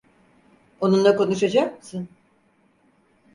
[0.81, 2.09] Onunla konuşacak mısın?